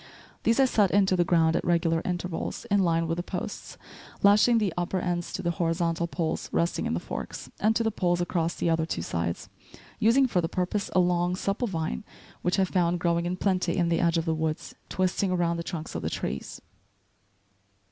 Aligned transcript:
These 0.41 0.59
I 0.59 0.65
set 0.65 0.89
into 0.89 1.15
the 1.15 1.23
ground 1.23 1.55
at 1.55 1.63
regular 1.63 2.01
intervals, 2.03 2.65
in 2.71 2.79
line 2.79 3.05
with 3.07 3.17
the 3.17 3.21
posts, 3.23 3.77
lashing 4.23 4.57
the 4.57 4.73
upper 4.75 4.99
ends 4.99 5.31
to 5.33 5.43
the 5.43 5.51
horizontal 5.51 6.07
poles 6.07 6.49
resting 6.51 6.87
in 6.87 6.95
the 6.95 6.99
forks, 6.99 7.51
and 7.59 7.75
to 7.75 7.83
the 7.83 7.91
poles 7.91 8.19
across 8.19 8.55
the 8.55 8.67
other 8.67 8.87
two 8.87 9.03
sides, 9.03 9.47
using 9.99 10.25
for 10.25 10.41
the 10.41 10.49
purpose 10.49 10.89
a 10.95 10.99
long, 10.99 11.35
supple 11.35 11.67
vine 11.67 12.03
which 12.41 12.57
I 12.57 12.65
found 12.65 12.99
growing 12.99 13.27
in 13.27 13.37
plenty 13.37 13.77
in 13.77 13.89
the 13.89 13.99
edge 13.99 14.17
of 14.17 14.25
the 14.25 14.33
woods, 14.33 14.73
twisting 14.89 15.29
around 15.29 15.57
the 15.57 15.63
trunks 15.63 15.93
of 15.93 16.01
the 16.01 16.09
trees. 16.09 16.61